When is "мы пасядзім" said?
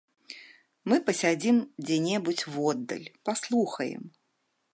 0.91-1.57